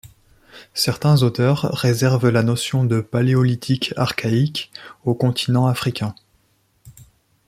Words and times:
Certains 0.73 1.21
auteurs 1.21 1.69
réservent 1.75 2.29
la 2.29 2.41
notion 2.41 2.83
de 2.85 3.01
Paléolithique 3.01 3.93
archaïque 3.97 4.71
au 5.05 5.13
continent 5.13 5.67
africain. 5.67 6.15